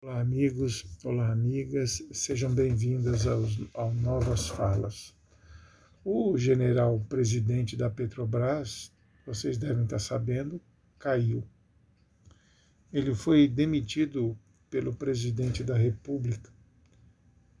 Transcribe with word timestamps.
Olá, 0.00 0.20
amigos, 0.20 0.86
olá, 1.02 1.32
amigas, 1.32 2.00
sejam 2.12 2.54
bem-vindos 2.54 3.26
ao 3.74 3.92
Novas 3.92 4.46
Falas. 4.46 5.12
O 6.04 6.38
general 6.38 7.04
presidente 7.08 7.76
da 7.76 7.90
Petrobras, 7.90 8.92
vocês 9.26 9.58
devem 9.58 9.82
estar 9.82 9.98
sabendo, 9.98 10.60
caiu. 11.00 11.42
Ele 12.92 13.12
foi 13.12 13.48
demitido 13.48 14.38
pelo 14.70 14.94
presidente 14.94 15.64
da 15.64 15.76
República, 15.76 16.48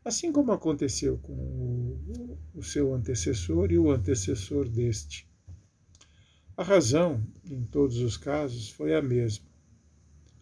assim 0.04 0.30
como 0.30 0.52
aconteceu 0.52 1.18
com 1.18 1.32
o, 1.32 2.38
o 2.54 2.62
seu 2.62 2.94
antecessor 2.94 3.72
e 3.72 3.80
o 3.80 3.90
antecessor 3.90 4.68
deste. 4.68 5.28
A 6.56 6.62
razão, 6.62 7.20
em 7.44 7.64
todos 7.64 7.98
os 7.98 8.16
casos, 8.16 8.70
foi 8.70 8.94
a 8.94 9.02
mesma 9.02 9.48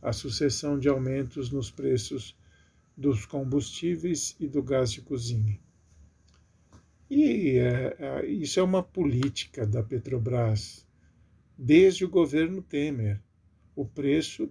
a 0.06 0.12
sucessão 0.12 0.78
de 0.78 0.88
aumentos 0.88 1.50
nos 1.50 1.68
preços 1.68 2.38
dos 2.96 3.26
combustíveis 3.26 4.36
e 4.38 4.46
do 4.46 4.62
gás 4.62 4.92
de 4.92 5.00
cozinha. 5.00 5.58
E 7.10 7.58
é, 7.58 8.24
isso 8.24 8.60
é 8.60 8.62
uma 8.62 8.84
política 8.84 9.66
da 9.66 9.82
Petrobras 9.82 10.86
desde 11.58 12.04
o 12.04 12.08
governo 12.08 12.62
Temer. 12.62 13.20
O 13.74 13.84
preço 13.84 14.48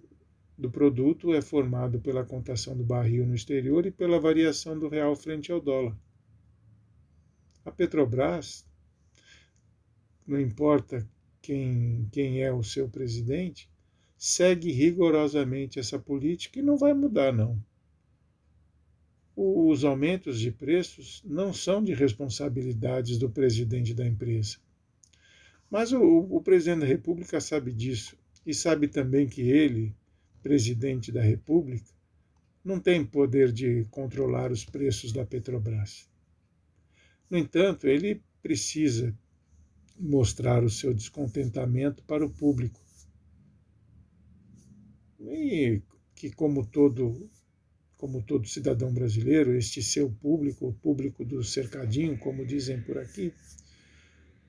do 0.57 0.69
produto 0.69 1.33
é 1.33 1.41
formado 1.41 2.01
pela 2.01 2.25
contação 2.25 2.75
do 2.75 2.83
barril 2.83 3.25
no 3.25 3.33
exterior 3.33 3.85
e 3.85 3.91
pela 3.91 4.19
variação 4.19 4.77
do 4.77 4.89
real 4.89 5.15
frente 5.15 5.53
ao 5.53 5.61
dólar. 5.61 5.97
A 7.63 7.71
Petrobras, 7.71 8.65
não 10.27 10.37
importa 10.37 11.07
quem, 11.41 12.09
quem 12.11 12.43
é 12.43 12.51
o 12.51 12.61
seu 12.61 12.89
presidente, 12.89 13.69
segue 14.17 14.71
rigorosamente 14.71 15.79
essa 15.79 15.99
política 15.99 16.59
e 16.59 16.63
não 16.63 16.77
vai 16.77 16.93
mudar, 16.93 17.33
não. 17.33 17.61
Os 19.35 19.83
aumentos 19.83 20.39
de 20.39 20.49
preços 20.51 21.21
não 21.25 21.53
são 21.53 21.83
de 21.83 21.93
responsabilidades 21.93 23.17
do 23.17 23.29
presidente 23.29 23.93
da 23.93 24.07
empresa. 24.07 24.57
Mas 25.69 25.91
o, 25.91 26.01
o 26.01 26.41
presidente 26.41 26.81
da 26.81 26.85
República 26.85 27.41
sabe 27.41 27.73
disso 27.73 28.17
e 28.45 28.53
sabe 28.53 28.87
também 28.87 29.27
que 29.27 29.41
ele, 29.41 29.93
presidente 30.41 31.11
da 31.11 31.21
República, 31.21 31.91
não 32.63 32.79
tem 32.79 33.05
poder 33.05 33.51
de 33.51 33.85
controlar 33.91 34.51
os 34.51 34.63
preços 34.63 35.11
da 35.11 35.25
Petrobras. 35.25 36.09
No 37.29 37.37
entanto, 37.37 37.87
ele 37.87 38.23
precisa 38.41 39.13
mostrar 39.99 40.63
o 40.63 40.69
seu 40.69 40.93
descontentamento 40.93 42.03
para 42.03 42.25
o 42.25 42.29
público 42.29 42.84
e 45.31 45.81
que 46.15 46.31
como 46.31 46.65
todo 46.65 47.29
como 47.97 48.21
todo 48.21 48.47
cidadão 48.47 48.93
brasileiro, 48.93 49.55
este 49.55 49.81
seu 49.81 50.11
público, 50.11 50.67
o 50.67 50.73
público 50.73 51.23
do 51.23 51.43
cercadinho, 51.43 52.17
como 52.17 52.45
dizem 52.45 52.81
por 52.81 52.97
aqui, 52.97 53.33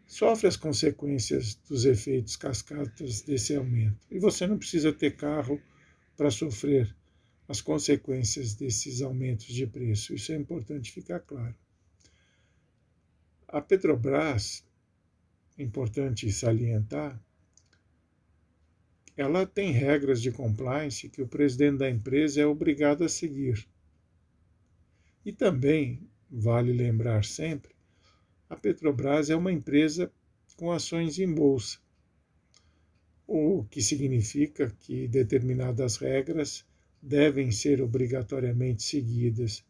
sofre 0.06 0.48
as 0.48 0.56
consequências 0.56 1.54
dos 1.69 1.84
efeitos 1.84 2.36
cascatas 2.36 3.22
desse 3.22 3.54
aumento. 3.54 3.98
E 4.10 4.19
você 4.19 4.47
não 4.47 4.58
precisa 4.58 4.92
ter 4.92 5.16
carro 5.16 5.60
para 6.16 6.30
sofrer 6.30 6.94
as 7.48 7.60
consequências 7.60 8.54
desses 8.54 9.00
aumentos 9.00 9.47
de 9.47 9.66
preço. 9.66 10.14
Isso 10.14 10.32
é 10.32 10.36
importante 10.36 10.92
ficar 10.92 11.20
claro. 11.20 11.54
A 13.48 13.60
Petrobras, 13.60 14.64
importante 15.56 16.30
salientar, 16.32 17.20
ela 19.17 19.47
tem 19.47 19.72
regras 19.72 20.20
de 20.20 20.31
compliance 20.31 21.09
que 21.09 21.22
o 21.22 21.27
presidente 21.27 21.78
da 21.78 21.91
empresa 21.91 22.42
é 22.42 22.47
obrigado 22.47 23.03
a 23.03 23.09
seguir. 23.09 23.67
E 25.25 25.33
também, 25.33 26.06
vale 26.31 26.72
lembrar 26.72 27.25
sempre, 27.25 27.75
a 28.48 28.55
Petrobras 28.55 29.31
é 29.31 29.34
uma 29.34 29.50
empresa 29.50 30.12
com 30.56 30.71
ações 30.71 31.19
em 31.19 31.32
bolsa, 31.32 31.78
o 33.27 33.65
que 33.65 33.82
significa 33.82 34.71
que 34.81 35.09
determinadas 35.09 35.97
regras 35.97 36.65
devem 37.03 37.50
ser 37.50 37.81
obrigatoriamente 37.81 38.83
seguidas, 38.83 39.65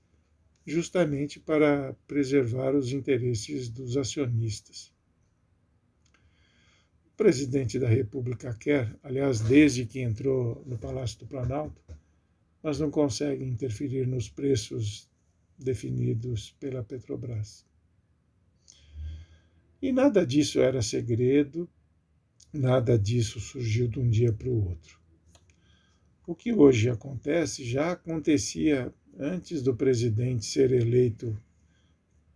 justamente 0.67 1.39
para 1.39 1.95
preservar 2.07 2.75
os 2.75 2.93
interesses 2.93 3.69
dos 3.69 3.97
acionistas 3.97 4.96
presidente 7.16 7.78
da 7.78 7.88
República 7.88 8.53
quer, 8.54 8.94
aliás, 9.03 9.41
desde 9.41 9.87
que 9.87 10.00
entrou 10.00 10.62
no 10.66 10.77
Palácio 10.77 11.19
do 11.21 11.27
Planalto, 11.27 11.81
mas 12.62 12.78
não 12.78 12.91
consegue 12.91 13.44
interferir 13.44 14.06
nos 14.06 14.28
preços 14.28 15.09
definidos 15.59 16.54
pela 16.60 16.82
Petrobras. 16.82 17.65
E 19.81 19.93
nada 19.93 20.27
disso 20.27 20.60
era 20.60 20.82
segredo, 20.82 21.69
nada 22.53 22.99
disso 22.99 23.41
surgiu 23.41 23.88
de 23.88 23.98
um 23.98 24.09
dia 24.09 24.33
para 24.33 24.48
o 24.48 24.69
outro. 24.69 25.00
O 26.27 26.34
que 26.34 26.53
hoje 26.53 26.91
acontece 26.91 27.65
já 27.65 27.93
acontecia 27.93 28.93
antes 29.19 29.62
do 29.62 29.75
presidente 29.75 30.44
ser 30.44 30.72
eleito 30.72 31.41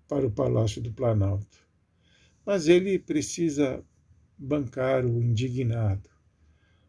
para 0.08 0.26
o 0.26 0.30
Palácio 0.30 0.80
do 0.80 0.92
Planalto. 0.92 1.58
Mas 2.47 2.68
ele 2.68 2.98
precisa 2.98 3.84
bancar 4.43 5.05
o 5.05 5.23
indignado, 5.23 6.09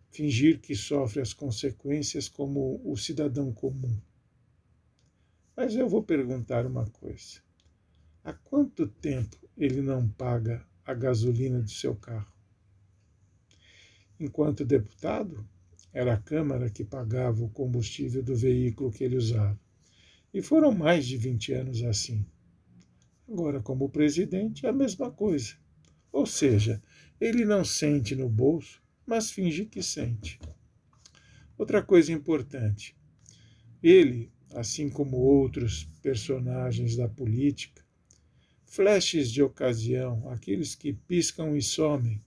fingir 0.10 0.62
que 0.62 0.74
sofre 0.74 1.20
as 1.20 1.34
consequências 1.34 2.30
como 2.30 2.82
o 2.86 2.96
cidadão 2.96 3.52
comum. 3.52 4.00
Mas 5.56 5.76
eu 5.76 5.90
vou 5.90 6.02
perguntar 6.02 6.66
uma 6.66 6.86
coisa: 6.86 7.42
há 8.24 8.32
quanto 8.32 8.88
tempo 8.88 9.38
ele 9.58 9.82
não 9.82 10.08
paga 10.08 10.66
a 10.86 10.94
gasolina 10.94 11.62
do 11.62 11.70
seu 11.70 11.94
carro? 11.94 12.32
Enquanto 14.18 14.64
deputado, 14.64 15.46
era 15.92 16.14
a 16.14 16.22
Câmara 16.22 16.70
que 16.70 16.86
pagava 16.86 17.44
o 17.44 17.50
combustível 17.50 18.24
do 18.24 18.34
veículo 18.34 18.94
que 18.94 19.04
ele 19.04 19.18
usava. 19.18 19.60
E 20.34 20.42
foram 20.42 20.72
mais 20.72 21.06
de 21.06 21.18
20 21.18 21.52
anos 21.52 21.84
assim. 21.84 22.26
Agora, 23.28 23.62
como 23.62 23.90
presidente, 23.90 24.66
é 24.66 24.70
a 24.70 24.74
mesma 24.74 25.12
coisa. 25.12 25.61
Ou 26.12 26.26
seja, 26.26 26.82
ele 27.20 27.46
não 27.46 27.64
sente 27.64 28.16
no 28.16 28.28
bolso, 28.28 28.82
mas 29.06 29.32
finge 29.32 29.66
que 29.66 29.82
sente. 29.82 30.40
Outra 31.58 31.82
coisa 31.82 32.12
importante: 32.12 32.96
ele, 33.82 34.32
assim 34.54 34.90
como 34.90 35.18
outros 35.18 35.86
personagens 36.02 36.96
da 36.96 37.08
política, 37.08 37.86
flashes 38.66 39.32
de 39.32 39.44
ocasião, 39.44 40.30
aqueles 40.30 40.76
que 40.76 40.94
piscam 40.94 41.56
e 41.56 41.62
somem. 41.62 42.22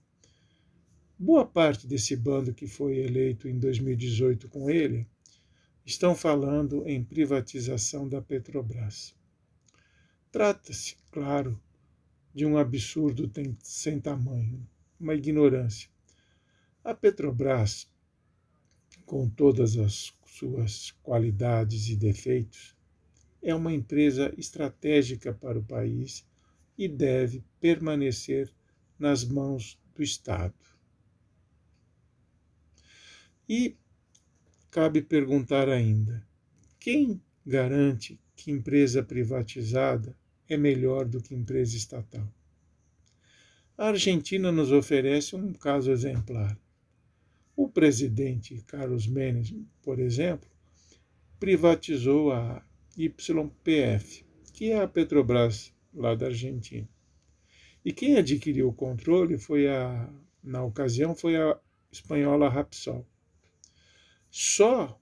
Boa 1.17 1.45
parte 1.45 1.87
desse 1.87 2.15
bando 2.15 2.53
que 2.53 2.67
foi 2.67 2.97
eleito 2.97 3.47
em 3.47 3.57
2018 3.57 4.49
com 4.49 4.69
ele 4.69 5.07
estão 5.85 6.15
falando 6.15 6.87
em 6.87 7.03
privatização 7.03 8.09
da 8.09 8.21
Petrobras. 8.21 9.15
Trata-se, 10.31 10.97
claro, 11.11 11.61
de 12.35 12.45
um 12.45 12.57
absurdo 12.57 13.31
sem 13.63 13.97
tamanho 13.97 14.67
uma 14.99 15.15
ignorância. 15.15 15.89
A 16.83 16.93
Petrobras, 16.93 17.89
com 19.05 19.29
todas 19.29 19.77
as 19.77 20.13
suas 20.25 20.91
qualidades 21.01 21.87
e 21.87 21.95
defeitos, 21.95 22.75
é 23.41 23.55
uma 23.55 23.71
empresa 23.71 24.33
estratégica 24.37 25.33
para 25.33 25.57
o 25.57 25.63
país 25.63 26.25
e 26.77 26.89
deve 26.89 27.41
permanecer 27.61 28.53
nas 28.99 29.23
mãos 29.23 29.79
do 29.95 30.03
Estado. 30.03 30.53
E 33.47 33.77
cabe 34.71 35.01
perguntar 35.01 35.69
ainda: 35.69 36.27
quem 36.79 37.21
garante 37.45 38.19
que 38.35 38.51
empresa 38.51 39.01
privatizada 39.01 40.17
é 40.47 40.57
melhor 40.57 41.05
do 41.05 41.21
que 41.21 41.33
empresa 41.33 41.75
estatal? 41.75 42.27
A 43.77 43.87
Argentina 43.87 44.51
nos 44.51 44.71
oferece 44.71 45.35
um 45.35 45.51
caso 45.51 45.91
exemplar. 45.91 46.57
O 47.55 47.69
presidente 47.69 48.63
Carlos 48.67 49.07
Menem, 49.07 49.67
por 49.81 49.99
exemplo, 49.99 50.49
privatizou 51.39 52.31
a 52.31 52.65
YPF, 52.97 54.25
que 54.53 54.71
é 54.71 54.81
a 54.81 54.87
Petrobras 54.87 55.73
lá 55.93 56.15
da 56.15 56.27
Argentina. 56.27 56.87
E 57.83 57.91
quem 57.91 58.17
adquiriu 58.17 58.69
o 58.69 58.73
controle 58.73 59.37
foi 59.37 59.67
a, 59.67 60.09
na 60.43 60.63
ocasião, 60.63 61.15
foi 61.15 61.35
a 61.35 61.59
espanhola 61.91 62.49
Rapsol. 62.49 63.05
Só 64.31 64.99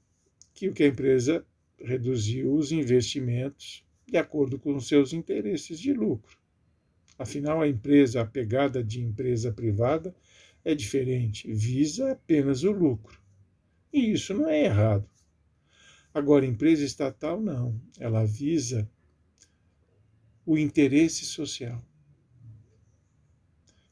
que 0.53 0.67
o 0.67 0.73
que 0.73 0.83
a 0.83 0.87
empresa 0.87 1.45
reduziu 1.79 2.53
os 2.53 2.71
investimentos 2.71 3.85
de 4.07 4.17
acordo 4.17 4.59
com 4.59 4.79
seus 4.79 5.13
interesses 5.13 5.79
de 5.79 5.93
lucro. 5.93 6.37
Afinal, 7.17 7.61
a 7.61 7.67
empresa, 7.67 8.21
a 8.21 8.25
pegada 8.25 8.83
de 8.83 9.01
empresa 9.01 9.51
privada 9.51 10.15
é 10.65 10.73
diferente, 10.73 11.51
visa 11.51 12.11
apenas 12.11 12.63
o 12.63 12.71
lucro. 12.71 13.21
E 13.91 14.11
isso 14.11 14.33
não 14.33 14.49
é 14.49 14.65
errado. 14.65 15.07
Agora, 16.13 16.45
empresa 16.45 16.83
estatal, 16.83 17.41
não. 17.41 17.79
Ela 17.99 18.25
visa 18.25 18.89
o 20.45 20.57
interesse 20.57 21.25
social. 21.25 21.83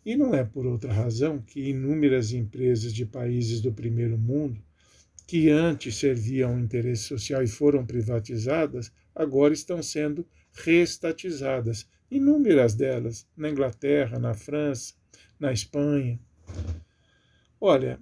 E 0.05 0.15
não 0.15 0.33
é 0.33 0.43
por 0.43 0.65
outra 0.65 0.91
razão 0.91 1.39
que 1.39 1.69
inúmeras 1.69 2.31
empresas 2.31 2.93
de 2.93 3.05
países 3.05 3.61
do 3.61 3.71
primeiro 3.71 4.17
mundo, 4.17 4.61
que 5.27 5.49
antes 5.49 5.95
serviam 5.95 6.53
ao 6.53 6.59
interesse 6.59 7.03
social 7.03 7.43
e 7.43 7.47
foram 7.47 7.85
privatizadas, 7.85 8.91
agora 9.15 9.53
estão 9.53 9.81
sendo 9.81 10.25
reestatizadas. 10.53 11.87
Inúmeras 12.09 12.73
delas, 12.75 13.27
na 13.35 13.49
Inglaterra, 13.49 14.19
na 14.19 14.33
França, 14.33 14.93
na 15.39 15.51
Espanha. 15.53 16.19
Olha, 17.59 17.99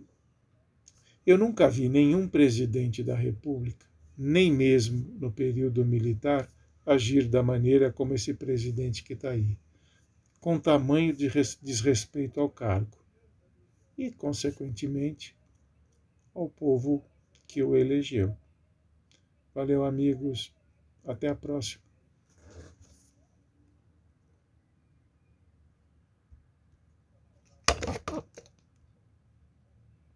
eu 1.25 1.37
nunca 1.37 1.69
vi 1.69 1.89
nenhum 1.89 2.27
presidente 2.27 3.03
da 3.03 3.15
República, 3.15 3.85
nem 4.17 4.51
mesmo 4.51 5.15
no 5.19 5.31
período 5.31 5.85
militar, 5.85 6.49
agir 6.85 7.27
da 7.27 7.43
maneira 7.43 7.91
como 7.91 8.13
esse 8.13 8.33
presidente 8.33 9.03
que 9.03 9.13
está 9.13 9.29
aí 9.29 9.57
com 10.39 10.57
tamanho 10.57 11.13
de 11.13 11.29
desrespeito 11.61 12.39
ao 12.39 12.49
cargo 12.49 12.97
e, 13.97 14.09
consequentemente, 14.11 15.35
ao 16.33 16.49
povo 16.49 17.03
que 17.45 17.61
o 17.61 17.75
elegeu. 17.75 18.35
Valeu, 19.53 19.83
amigos. 19.83 20.53
Até 21.05 21.27
a 21.27 21.35
próxima. 21.35 21.88